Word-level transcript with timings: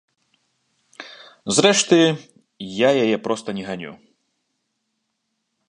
Зрэшты, 1.57 1.99
я 2.77 2.89
яе 3.03 3.17
проста 3.29 3.49
не 3.59 3.63
ганю. 3.69 3.93